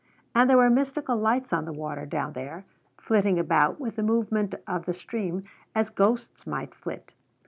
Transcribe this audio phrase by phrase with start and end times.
[0.33, 2.65] And there were mystical lights on the water down there,
[2.99, 5.43] flitting about with the movement of the stream
[5.75, 7.11] as ghosts might flit.